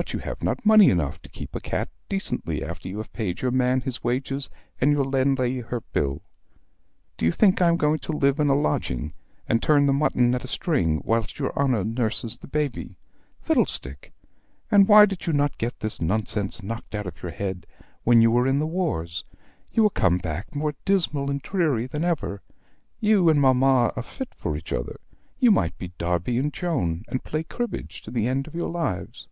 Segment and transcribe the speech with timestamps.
[0.00, 3.42] But you have not money enough to keep a cat decently after you have paid
[3.42, 4.48] your man his wages,
[4.80, 6.22] and your landlady her bill.
[7.16, 9.12] Do you think I am going to live in a lodging,
[9.48, 12.94] and turn the mutton at a string whilst your honor nurses the baby?
[13.42, 14.12] Fiddlestick,
[14.70, 17.66] and why did you not get this nonsense knocked out of your head
[18.04, 19.24] when you were in the wars?
[19.72, 22.40] You are come back more dismal and dreary than ever.
[23.00, 25.00] You and mamma are fit for each other.
[25.40, 29.26] You might be Darby and Joan, and play cribbage to the end of your lives."